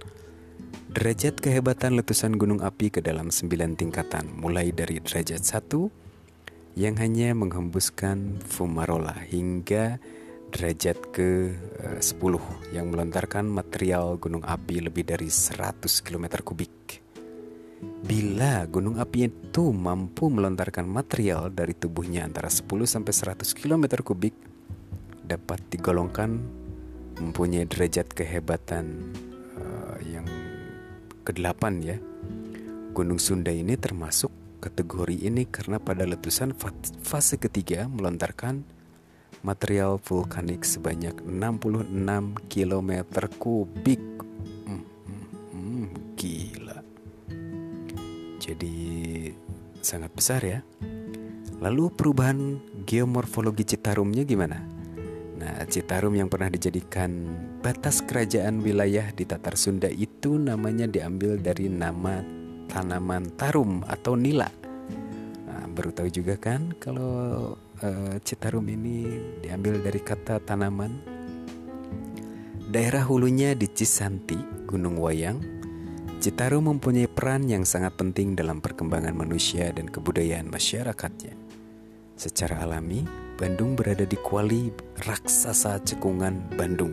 derajat 0.90 1.38
kehebatan 1.38 1.95
letusan 2.00 2.35
gunung 2.40 2.64
api 2.64 2.88
ke 2.88 3.04
dalam 3.04 3.28
9 3.28 3.78
tingkatan 3.78 4.26
mulai 4.35 4.73
dari 4.73 4.99
derajat 4.99 5.45
1 5.45 6.80
yang 6.80 6.97
hanya 6.99 7.37
menghembuskan 7.37 8.42
fumarola 8.42 9.14
hingga 9.28 10.00
derajat 10.49 10.99
ke 11.12 11.52
10 12.00 12.00
eh, 12.00 12.42
yang 12.73 12.88
melontarkan 12.88 13.45
material 13.45 14.16
gunung 14.16 14.42
api 14.42 14.80
lebih 14.88 15.04
dari 15.04 15.28
100 15.28 15.85
km 16.00 16.40
kubik. 16.40 17.04
Bila 17.78 18.66
gunung 18.66 18.99
api 18.99 19.30
itu 19.30 19.70
mampu 19.70 20.26
melontarkan 20.26 20.87
material 20.87 21.50
dari 21.54 21.75
tubuhnya 21.75 22.26
antara 22.26 22.50
10 22.50 22.66
sampai 22.87 23.12
100 23.14 23.54
km 23.54 24.02
kubik 24.02 24.35
dapat 25.28 25.61
digolongkan 25.70 26.40
mempunyai 27.20 27.66
derajat 27.68 28.11
kehebatan 28.14 29.14
uh, 29.58 29.99
yang 30.02 30.26
ke-8 31.26 31.62
ya. 31.85 31.99
Gunung 32.97 33.20
Sunda 33.23 33.54
ini 33.54 33.78
termasuk 33.78 34.32
kategori 34.58 35.23
ini 35.23 35.47
karena 35.47 35.78
pada 35.78 36.02
letusan 36.02 36.50
fase 37.04 37.38
ketiga 37.38 37.87
melontarkan 37.87 38.66
material 39.47 40.02
vulkanik 40.02 40.66
sebanyak 40.66 41.14
66 41.23 41.94
km 42.50 42.90
kubik. 43.38 44.02
Hmm, 44.66 44.82
hmm, 44.82 45.25
hmm, 45.52 45.87
gila. 46.18 46.47
Jadi 48.58 49.30
sangat 49.78 50.10
besar 50.10 50.42
ya. 50.42 50.66
Lalu 51.62 51.94
perubahan 51.94 52.58
geomorfologi 52.82 53.62
Citarumnya 53.62 54.26
gimana? 54.26 54.58
Nah, 55.38 55.62
Citarum 55.70 56.10
yang 56.18 56.26
pernah 56.26 56.50
dijadikan 56.50 57.38
batas 57.62 58.02
kerajaan 58.02 58.58
wilayah 58.58 59.14
di 59.14 59.22
Tatar 59.22 59.54
Sunda 59.54 59.86
itu 59.86 60.42
namanya 60.42 60.90
diambil 60.90 61.38
dari 61.38 61.70
nama 61.70 62.18
tanaman 62.66 63.30
tarum 63.38 63.86
atau 63.86 64.18
nila. 64.18 64.50
Nah, 65.46 65.70
baru 65.70 65.94
tahu 65.94 66.10
juga 66.10 66.34
kan 66.34 66.74
kalau 66.82 67.54
uh, 67.78 68.14
Citarum 68.26 68.66
ini 68.66 69.06
diambil 69.38 69.78
dari 69.78 70.02
kata 70.02 70.42
tanaman. 70.42 70.98
Daerah 72.74 73.06
hulunya 73.06 73.54
di 73.54 73.70
Cisanti, 73.70 74.66
Gunung 74.66 74.98
Wayang. 74.98 75.57
Citarum 76.28 76.68
mempunyai 76.76 77.08
peran 77.08 77.49
yang 77.49 77.64
sangat 77.64 77.97
penting 77.97 78.37
dalam 78.37 78.61
perkembangan 78.61 79.16
manusia 79.16 79.73
dan 79.73 79.88
kebudayaan 79.88 80.52
masyarakatnya. 80.52 81.32
Secara 82.20 82.68
alami, 82.68 83.00
Bandung 83.40 83.73
berada 83.73 84.04
di 84.04 84.12
kuali 84.20 84.68
raksasa 85.08 85.80
cekungan 85.80 86.52
Bandung. 86.52 86.92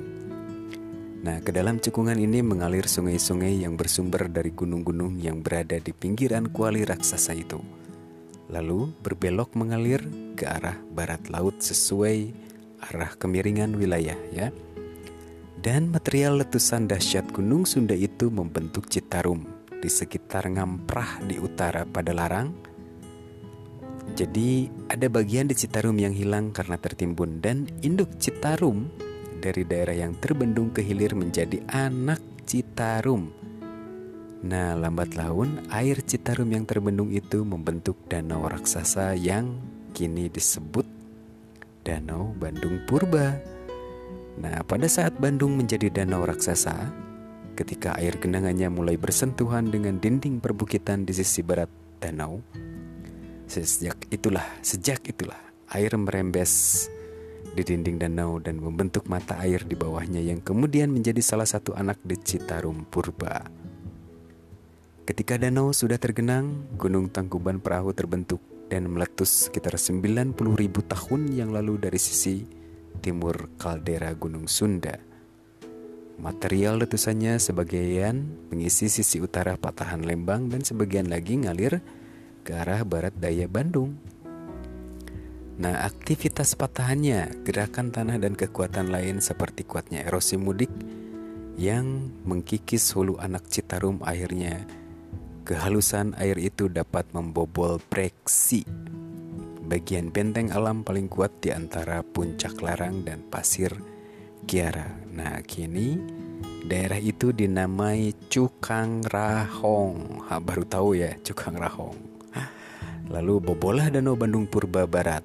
Nah, 1.20 1.44
ke 1.44 1.52
dalam 1.52 1.84
cekungan 1.84 2.16
ini 2.16 2.40
mengalir 2.40 2.88
sungai-sungai 2.88 3.60
yang 3.60 3.76
bersumber 3.76 4.32
dari 4.32 4.56
gunung-gunung 4.56 5.20
yang 5.20 5.44
berada 5.44 5.84
di 5.84 5.92
pinggiran 5.92 6.48
kuali 6.48 6.88
raksasa 6.88 7.36
itu 7.36 7.60
lalu 8.48 8.94
berbelok 9.04 9.52
mengalir 9.58 10.00
ke 10.40 10.48
arah 10.48 10.80
barat 10.96 11.20
laut 11.28 11.60
sesuai 11.60 12.32
arah 12.88 13.12
kemiringan 13.20 13.76
wilayah 13.76 14.16
ya. 14.32 14.54
Dan 15.66 15.90
material 15.90 16.38
letusan 16.46 16.86
dahsyat 16.86 17.34
Gunung 17.34 17.66
Sunda 17.66 17.98
itu 17.98 18.30
membentuk 18.30 18.86
Citarum 18.86 19.50
di 19.82 19.90
sekitar 19.90 20.46
Ngamprah 20.46 21.26
di 21.26 21.42
utara 21.42 21.90
pada 21.90 22.14
Larang. 22.14 22.54
Jadi 24.14 24.70
ada 24.94 25.10
bagian 25.10 25.50
di 25.50 25.58
Citarum 25.58 25.98
yang 25.98 26.14
hilang 26.14 26.54
karena 26.54 26.78
tertimbun 26.78 27.42
dan 27.42 27.66
induk 27.82 28.14
Citarum 28.22 28.94
dari 29.42 29.66
daerah 29.66 29.98
yang 29.98 30.14
terbendung 30.22 30.70
ke 30.70 30.86
hilir 30.86 31.18
menjadi 31.18 31.58
anak 31.74 32.22
Citarum 32.46 33.34
Nah, 34.46 34.78
lambat 34.78 35.18
laun 35.18 35.66
air 35.74 36.06
Citarum 36.06 36.46
yang 36.54 36.70
terbendung 36.70 37.10
itu 37.10 37.42
membentuk 37.42 37.98
danau 38.06 38.46
raksasa 38.46 39.18
yang 39.18 39.58
kini 39.98 40.30
disebut 40.30 40.86
Danau 41.82 42.30
Bandung 42.38 42.86
Purba. 42.86 43.55
Nah, 44.36 44.64
pada 44.68 44.92
saat 44.92 45.16
Bandung 45.16 45.56
menjadi 45.56 45.88
danau 45.88 46.28
raksasa, 46.28 46.92
ketika 47.56 47.96
air 47.96 48.20
genangannya 48.20 48.68
mulai 48.68 49.00
bersentuhan 49.00 49.72
dengan 49.72 49.96
dinding 49.96 50.44
perbukitan 50.44 51.08
di 51.08 51.16
sisi 51.16 51.40
barat 51.40 51.72
danau, 52.04 52.44
sejak 53.48 53.96
itulah, 54.12 54.44
sejak 54.60 55.08
itulah 55.08 55.40
air 55.72 55.96
merembes 55.96 56.86
di 57.56 57.64
dinding 57.64 57.96
danau 57.96 58.44
dan 58.44 58.60
membentuk 58.60 59.08
mata 59.08 59.40
air 59.40 59.64
di 59.64 59.80
bawahnya 59.80 60.20
yang 60.20 60.44
kemudian 60.44 60.92
menjadi 60.92 61.24
salah 61.24 61.48
satu 61.48 61.72
anak 61.72 62.04
di 62.04 62.20
Citarum 62.20 62.84
Purba. 62.84 63.48
Ketika 65.06 65.40
danau 65.40 65.72
sudah 65.72 65.96
tergenang, 65.96 66.66
Gunung 66.76 67.08
Tangkuban 67.08 67.64
Perahu 67.64 67.96
terbentuk 67.96 68.42
dan 68.68 68.90
meletus 68.90 69.48
sekitar 69.48 69.78
90 69.78 70.34
ribu 70.58 70.82
tahun 70.82 71.32
yang 71.32 71.54
lalu 71.54 71.78
dari 71.78 72.02
sisi 72.02 72.42
timur 73.02 73.52
kaldera 73.60 74.12
Gunung 74.16 74.48
Sunda. 74.48 75.00
Material 76.16 76.80
letusannya 76.80 77.36
sebagian 77.42 78.48
mengisi 78.48 78.88
sisi 78.88 79.20
utara 79.20 79.60
patahan 79.60 80.08
Lembang 80.08 80.48
dan 80.48 80.64
sebagian 80.64 81.12
lagi 81.12 81.36
ngalir 81.36 81.84
ke 82.48 82.56
arah 82.56 82.88
barat 82.88 83.12
daya 83.16 83.52
Bandung. 83.52 84.00
Nah, 85.56 85.88
aktivitas 85.88 86.56
patahannya, 86.56 87.44
gerakan 87.48 87.92
tanah 87.92 88.20
dan 88.20 88.36
kekuatan 88.36 88.92
lain 88.92 89.24
seperti 89.24 89.64
kuatnya 89.64 90.04
erosi 90.04 90.36
mudik 90.36 90.72
yang 91.56 92.12
mengkikis 92.28 92.92
hulu 92.92 93.16
anak 93.20 93.48
Citarum 93.48 94.04
akhirnya 94.04 94.68
Kehalusan 95.46 96.18
air 96.18 96.42
itu 96.42 96.66
dapat 96.66 97.06
membobol 97.14 97.78
preksi 97.78 98.66
bagian 99.66 100.14
benteng 100.14 100.54
alam 100.54 100.86
paling 100.86 101.10
kuat 101.10 101.42
di 101.42 101.50
antara 101.50 102.06
puncak 102.06 102.62
larang 102.62 103.02
dan 103.02 103.26
pasir 103.26 103.74
Kiara. 104.46 104.94
Nah, 105.10 105.42
kini 105.42 105.98
daerah 106.70 107.02
itu 107.02 107.34
dinamai 107.34 108.14
Cukang 108.30 109.02
Rahong. 109.10 110.22
Ha, 110.30 110.38
baru 110.38 110.64
tahu 110.70 110.90
ya 111.02 111.18
Cukang 111.26 111.58
Rahong. 111.58 111.98
Lalu 113.10 113.38
bobolah 113.38 113.94
Danau 113.94 114.18
Bandung 114.18 114.50
Purba 114.50 114.90
Barat. 114.90 115.22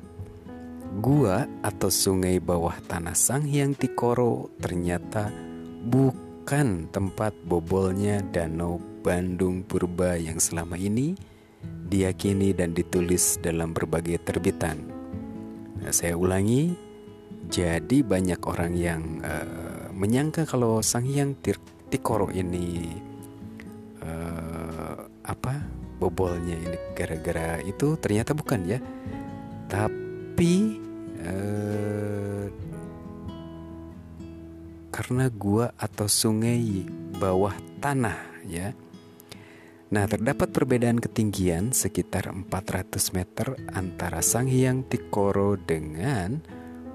Gua 1.00 1.48
atau 1.64 1.88
sungai 1.88 2.36
bawah 2.36 2.76
tanah 2.84 3.16
Sang 3.16 3.46
Hyang 3.46 3.72
Tikoro 3.72 4.52
ternyata 4.60 5.32
bukan 5.86 6.90
tempat 6.92 7.32
bobolnya 7.46 8.20
Danau 8.20 8.76
Bandung 9.00 9.64
Purba 9.64 10.20
yang 10.20 10.36
selama 10.36 10.76
ini 10.76 11.16
diyakini 11.90 12.54
dan 12.54 12.70
ditulis 12.70 13.42
dalam 13.42 13.74
berbagai 13.74 14.22
terbitan. 14.22 14.78
Nah, 15.82 15.90
saya 15.90 16.14
ulangi, 16.14 16.70
jadi 17.50 18.06
banyak 18.06 18.38
orang 18.46 18.72
yang 18.78 19.02
uh, 19.26 19.90
menyangka 19.90 20.46
kalau 20.46 20.78
Sang 20.86 21.02
Hyang 21.02 21.34
Tikoro 21.90 22.30
ini 22.30 22.94
uh, 24.06 25.02
apa 25.26 25.66
bobolnya 25.98 26.54
ini 26.54 26.78
gara-gara 26.94 27.58
itu 27.66 27.98
ternyata 27.98 28.38
bukan 28.38 28.62
ya, 28.70 28.78
tapi 29.66 30.78
uh, 31.26 32.46
karena 34.94 35.26
gua 35.34 35.74
atau 35.74 36.06
sungai 36.06 36.86
bawah 37.18 37.56
tanah 37.82 38.20
ya 38.46 38.70
Nah, 39.90 40.06
terdapat 40.06 40.54
perbedaan 40.54 41.02
ketinggian 41.02 41.74
sekitar 41.74 42.30
400 42.30 43.10
meter 43.10 43.58
antara 43.74 44.22
Sang 44.22 44.46
Hyang 44.46 44.86
Tikoro 44.86 45.58
dengan 45.58 46.38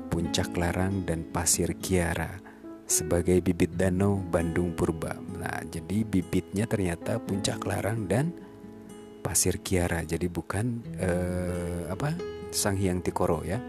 Puncak 0.08 0.56
Larang 0.56 1.04
dan 1.04 1.28
Pasir 1.28 1.76
Kiara 1.76 2.40
sebagai 2.88 3.44
bibit 3.44 3.76
danau 3.76 4.24
Bandung 4.24 4.72
Purba. 4.72 5.12
Nah, 5.12 5.60
jadi 5.68 6.08
bibitnya 6.08 6.72
ternyata 6.72 7.20
Puncak 7.20 7.68
Larang 7.68 8.08
dan 8.08 8.32
Pasir 9.20 9.60
Kiara. 9.60 10.00
Jadi 10.08 10.32
bukan 10.32 10.80
eh, 10.96 11.92
apa? 11.92 12.16
Sang 12.56 12.80
Hyang 12.80 13.04
Tikoro 13.04 13.44
ya. 13.44 13.60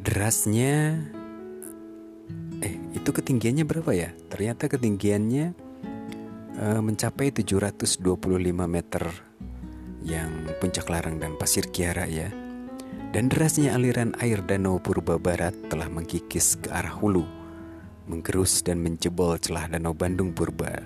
Derasnya 0.00 0.96
eh 2.64 2.74
itu 2.96 3.10
ketinggiannya 3.12 3.68
berapa 3.68 3.92
ya? 3.92 4.16
Ternyata 4.32 4.64
ketinggiannya 4.72 5.67
mencapai 6.58 7.30
725 7.30 8.02
meter 8.66 9.04
yang 10.02 10.30
puncak 10.58 10.90
larang 10.90 11.22
dan 11.22 11.38
pasir 11.38 11.70
kiara 11.70 12.10
ya. 12.10 12.30
Dan 13.08 13.32
derasnya 13.32 13.72
aliran 13.72 14.12
air 14.20 14.44
danau 14.44 14.76
Purba 14.82 15.16
Barat 15.16 15.56
telah 15.72 15.88
mengkikis 15.88 16.60
ke 16.60 16.68
arah 16.68 16.92
hulu, 16.92 17.24
menggerus 18.04 18.60
dan 18.60 18.84
menjebol 18.84 19.40
celah 19.40 19.64
Danau 19.64 19.96
Bandung 19.96 20.36
Purba. 20.36 20.84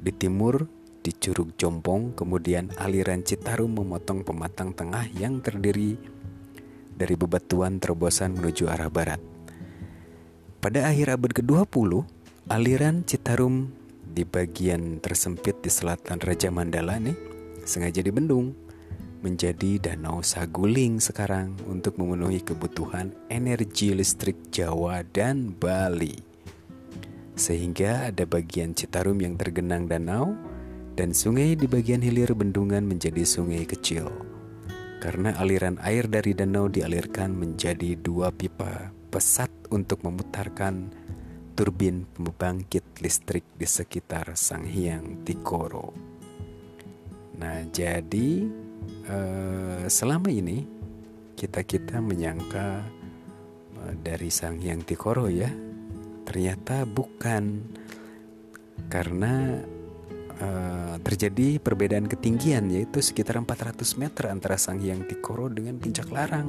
Di 0.00 0.16
timur, 0.16 0.64
di 1.04 1.12
Curug 1.12 1.58
Jompong, 1.60 2.16
kemudian 2.16 2.72
aliran 2.80 3.20
Citarum 3.20 3.74
memotong 3.74 4.24
pematang 4.24 4.72
tengah 4.72 5.04
yang 5.12 5.44
terdiri 5.44 5.98
dari 6.96 7.14
bebatuan 7.20 7.76
terobosan 7.82 8.38
menuju 8.38 8.70
arah 8.72 8.88
barat. 8.88 9.20
Pada 10.62 10.88
akhir 10.88 11.20
abad 11.20 11.36
ke-20, 11.36 12.06
aliran 12.48 13.02
Citarum 13.02 13.81
di 14.12 14.28
bagian 14.28 15.00
tersempit 15.00 15.64
di 15.64 15.72
selatan 15.72 16.20
Raja 16.20 16.52
Mandala 16.52 17.00
nih 17.00 17.16
sengaja 17.64 18.04
dibendung 18.04 18.52
menjadi 19.24 19.80
danau 19.80 20.20
Saguling 20.20 21.00
sekarang 21.00 21.56
untuk 21.64 21.96
memenuhi 21.96 22.44
kebutuhan 22.44 23.16
energi 23.32 23.96
listrik 23.96 24.52
Jawa 24.52 25.00
dan 25.08 25.56
Bali 25.56 26.32
sehingga 27.32 28.12
ada 28.12 28.28
bagian 28.28 28.76
Citarum 28.76 29.16
yang 29.18 29.40
tergenang 29.40 29.88
danau 29.88 30.36
dan 30.92 31.16
sungai 31.16 31.56
di 31.56 31.64
bagian 31.64 32.04
hilir 32.04 32.36
bendungan 32.36 32.84
menjadi 32.84 33.24
sungai 33.24 33.64
kecil. 33.64 34.12
Karena 35.02 35.34
aliran 35.40 35.80
air 35.82 36.06
dari 36.06 36.36
danau 36.36 36.70
dialirkan 36.70 37.34
menjadi 37.34 37.98
dua 37.98 38.30
pipa 38.30 38.94
pesat 39.10 39.50
untuk 39.74 40.06
memutarkan 40.06 40.94
turbin 41.62 42.02
pembangkit 42.18 42.98
listrik 43.06 43.46
di 43.54 43.70
sekitar 43.70 44.34
Sang 44.34 44.66
Hyang 44.66 45.22
Tikoro. 45.22 45.94
Nah, 47.38 47.62
jadi 47.70 48.50
eh, 49.06 49.86
selama 49.86 50.26
ini 50.26 50.66
kita-kita 51.38 52.02
menyangka 52.02 52.82
eh, 53.78 53.94
dari 53.94 54.26
Sang 54.26 54.58
Hyang 54.58 54.82
Tikoro 54.82 55.30
ya 55.30 55.54
ternyata 56.26 56.82
bukan 56.82 57.62
karena 58.90 59.62
uh, 60.38 60.94
terjadi 61.02 61.58
perbedaan 61.58 62.06
ketinggian 62.06 62.70
yaitu 62.70 63.02
sekitar 63.02 63.42
400 63.42 63.82
meter 63.98 64.30
antara 64.30 64.54
Sang 64.54 64.78
Hyang 64.78 65.02
Tikoro 65.04 65.50
dengan 65.50 65.82
puncak 65.82 66.08
Larang 66.14 66.46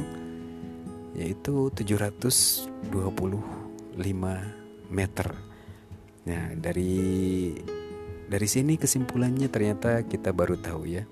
yaitu 1.17 1.73
725 1.73 2.69
meter. 4.93 5.33
Nah, 6.29 6.53
dari 6.53 7.51
dari 8.29 8.47
sini 8.47 8.77
kesimpulannya 8.77 9.49
ternyata 9.49 10.05
kita 10.05 10.29
baru 10.31 10.55
tahu 10.61 10.81
ya. 10.85 11.03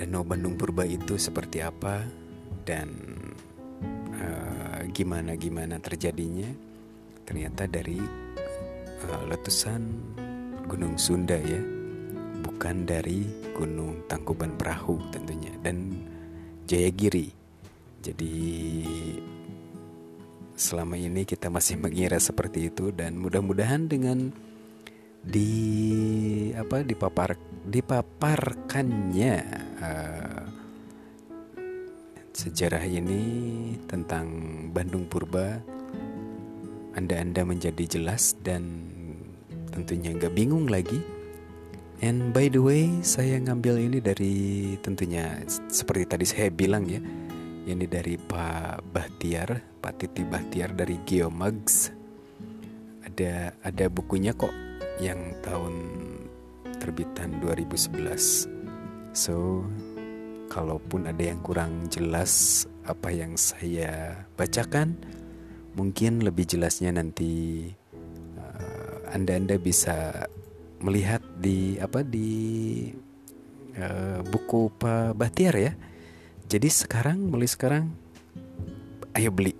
Danau 0.00 0.26
Bandung 0.26 0.58
Purba 0.58 0.82
itu 0.82 1.14
seperti 1.14 1.62
apa 1.62 2.02
dan 2.66 2.90
gimana 4.92 5.32
gimana 5.40 5.80
terjadinya 5.80 6.46
ternyata 7.24 7.64
dari 7.64 7.96
uh, 9.08 9.24
letusan 9.24 9.88
Gunung 10.68 11.00
Sunda 11.00 11.40
ya 11.40 11.58
bukan 12.44 12.84
dari 12.84 13.24
Gunung 13.56 14.04
Tangkuban 14.04 14.52
Perahu 14.60 15.00
tentunya 15.08 15.56
dan 15.64 15.96
Jayagiri 16.68 17.32
jadi 18.04 18.34
selama 20.62 20.94
ini 20.94 21.26
kita 21.26 21.50
masih 21.50 21.82
mengira 21.82 22.22
seperti 22.22 22.70
itu 22.70 22.94
dan 22.94 23.18
mudah-mudahan 23.18 23.90
dengan 23.90 24.30
di 25.22 25.50
apa 26.54 26.86
dipapar 26.86 27.34
dipaparkannya 27.66 29.34
uh, 29.82 30.42
sejarah 32.30 32.82
ini 32.86 33.22
tentang 33.90 34.26
Bandung 34.70 35.10
Purba 35.10 35.58
Anda-Anda 36.94 37.42
menjadi 37.42 37.98
jelas 37.98 38.38
dan 38.46 38.86
tentunya 39.72 40.14
nggak 40.14 40.34
bingung 40.36 40.68
lagi. 40.68 41.00
And 42.02 42.34
by 42.34 42.50
the 42.50 42.58
way 42.58 42.90
saya 43.06 43.38
ngambil 43.38 43.78
ini 43.78 43.98
dari 44.02 44.34
tentunya 44.82 45.38
seperti 45.70 46.04
tadi 46.10 46.26
saya 46.26 46.50
bilang 46.50 46.82
ya 46.90 46.98
Ini 47.62 47.86
dari 47.86 48.18
Pak 48.18 48.90
Bahtiar 48.90 49.71
Pak 49.82 49.98
Titi 49.98 50.22
Bahtiar 50.22 50.78
dari 50.78 51.02
Geomags. 51.02 51.90
Ada 53.02 53.58
ada 53.66 53.84
bukunya 53.90 54.30
kok 54.30 54.54
yang 55.02 55.34
tahun 55.42 55.74
terbitan 56.78 57.42
2011 57.42 58.62
So 59.12 59.68
kalaupun 60.48 61.04
ada 61.04 61.20
yang 61.20 61.44
kurang 61.44 61.92
jelas 61.92 62.64
apa 62.88 63.12
yang 63.12 63.36
saya 63.36 64.24
bacakan, 64.40 64.96
mungkin 65.76 66.24
lebih 66.24 66.48
jelasnya 66.48 66.96
nanti 66.96 67.68
uh, 68.40 69.12
anda-anda 69.12 69.60
bisa 69.60 70.28
melihat 70.80 71.20
di 71.36 71.76
apa 71.76 72.00
di 72.00 72.88
uh, 73.76 74.24
buku 74.24 74.72
Pak 74.80 75.12
Bahtiar 75.12 75.60
ya. 75.60 75.72
Jadi 76.48 76.68
sekarang 76.72 77.28
mulai 77.28 77.48
sekarang 77.48 77.92
ayo 79.12 79.28
beli 79.28 79.52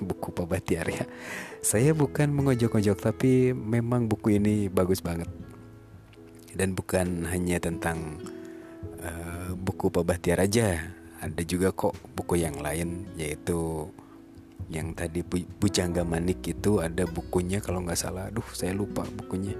buku 0.00 0.32
Pak 0.32 0.46
Bahtiar 0.48 0.88
ya. 0.88 1.04
Saya 1.60 1.92
bukan 1.92 2.32
mengojok-ojok 2.32 2.98
tapi 2.98 3.52
memang 3.52 4.08
buku 4.08 4.40
ini 4.40 4.66
bagus 4.72 5.04
banget. 5.04 5.28
Dan 6.50 6.74
bukan 6.74 7.28
hanya 7.30 7.62
tentang 7.62 8.18
uh, 9.04 9.52
buku 9.54 9.92
Pak 9.92 10.04
Bahtiar 10.04 10.42
aja 10.42 10.96
ada 11.20 11.42
juga 11.44 11.68
kok 11.70 11.92
buku 12.16 12.40
yang 12.40 12.56
lain 12.64 13.04
yaitu 13.14 13.92
yang 14.72 14.96
tadi 14.96 15.20
Bu 15.20 15.44
Bujangga 15.60 16.00
Manik 16.00 16.40
itu 16.48 16.80
ada 16.80 17.04
bukunya 17.04 17.60
kalau 17.60 17.84
nggak 17.84 18.00
salah 18.00 18.32
aduh 18.32 18.46
saya 18.56 18.72
lupa 18.72 19.04
bukunya 19.04 19.52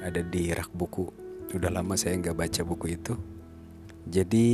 ada 0.00 0.22
di 0.22 0.54
rak 0.54 0.70
buku 0.70 1.10
udah 1.50 1.70
lama 1.74 1.98
saya 1.98 2.14
nggak 2.22 2.38
baca 2.38 2.62
buku 2.62 2.94
itu 2.94 3.18
jadi 4.06 4.46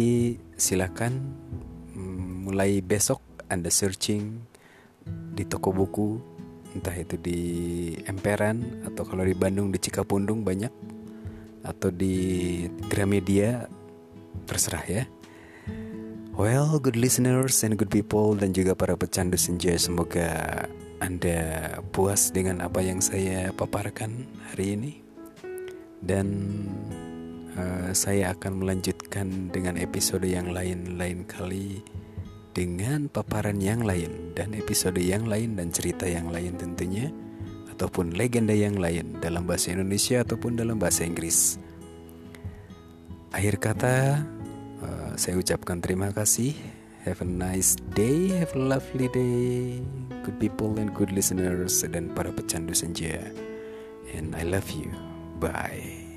silakan 0.56 1.36
mm, 1.92 2.48
mulai 2.48 2.80
besok 2.80 3.20
anda 3.52 3.68
searching 3.68 4.40
di 5.08 5.44
toko 5.44 5.72
buku 5.72 6.36
entah 6.76 6.92
itu 6.92 7.16
di 7.16 7.40
Emperan 8.04 8.84
atau 8.84 9.08
kalau 9.08 9.24
di 9.24 9.32
Bandung 9.32 9.72
di 9.72 9.80
Cikapundung 9.80 10.44
banyak 10.44 10.72
atau 11.64 11.88
di 11.88 12.64
Gramedia 12.92 13.66
terserah 14.46 14.84
ya. 14.86 15.04
Well, 16.36 16.76
good 16.76 17.00
listeners 17.00 17.64
and 17.64 17.80
good 17.80 17.88
people 17.88 18.36
dan 18.36 18.52
juga 18.52 18.76
para 18.76 18.92
pecandu 18.92 19.40
senja 19.40 19.72
semoga 19.80 20.68
Anda 21.00 21.80
puas 21.96 22.28
dengan 22.28 22.60
apa 22.60 22.84
yang 22.84 23.00
saya 23.00 23.56
paparkan 23.56 24.28
hari 24.52 24.76
ini. 24.76 24.92
Dan 26.04 26.28
uh, 27.56 27.88
saya 27.96 28.36
akan 28.36 28.60
melanjutkan 28.60 29.48
dengan 29.48 29.80
episode 29.80 30.28
yang 30.28 30.52
lain 30.52 31.00
lain 31.00 31.24
kali 31.24 31.80
dengan 32.56 33.12
paparan 33.12 33.60
yang 33.60 33.84
lain 33.84 34.32
dan 34.32 34.56
episode 34.56 34.96
yang 34.96 35.28
lain 35.28 35.60
dan 35.60 35.68
cerita 35.68 36.08
yang 36.08 36.32
lain 36.32 36.56
tentunya 36.56 37.12
ataupun 37.76 38.16
legenda 38.16 38.56
yang 38.56 38.80
lain 38.80 39.20
dalam 39.20 39.44
bahasa 39.44 39.76
Indonesia 39.76 40.24
ataupun 40.24 40.56
dalam 40.56 40.80
bahasa 40.80 41.04
Inggris. 41.04 41.60
Akhir 43.36 43.60
kata, 43.60 44.24
uh, 44.80 45.12
saya 45.20 45.36
ucapkan 45.36 45.84
terima 45.84 46.08
kasih. 46.16 46.56
Have 47.04 47.20
a 47.20 47.28
nice 47.28 47.76
day, 47.92 48.32
have 48.40 48.56
a 48.56 48.62
lovely 48.64 49.12
day, 49.12 49.78
good 50.24 50.40
people 50.40 50.80
and 50.80 50.90
good 50.96 51.12
listeners 51.12 51.84
dan 51.84 52.08
para 52.16 52.32
pecandu 52.32 52.72
senja. 52.72 53.20
And 54.16 54.32
I 54.32 54.48
love 54.48 54.72
you. 54.72 54.88
Bye. 55.36 56.08